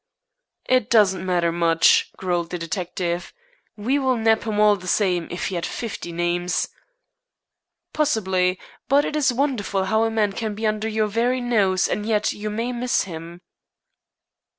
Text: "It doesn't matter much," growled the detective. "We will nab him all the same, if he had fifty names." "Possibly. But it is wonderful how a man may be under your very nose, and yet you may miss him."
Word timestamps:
"It 0.65 0.89
doesn't 0.89 1.23
matter 1.23 1.51
much," 1.51 2.11
growled 2.17 2.49
the 2.49 2.57
detective. 2.57 3.31
"We 3.77 3.99
will 3.99 4.17
nab 4.17 4.45
him 4.45 4.59
all 4.59 4.75
the 4.75 4.87
same, 4.87 5.27
if 5.29 5.49
he 5.49 5.53
had 5.53 5.63
fifty 5.63 6.11
names." 6.11 6.69
"Possibly. 7.93 8.59
But 8.89 9.05
it 9.05 9.15
is 9.15 9.31
wonderful 9.31 9.83
how 9.83 10.03
a 10.05 10.09
man 10.09 10.33
may 10.41 10.49
be 10.49 10.65
under 10.65 10.87
your 10.87 11.05
very 11.05 11.39
nose, 11.39 11.87
and 11.87 12.03
yet 12.03 12.33
you 12.33 12.49
may 12.49 12.71
miss 12.71 13.03
him." 13.03 13.41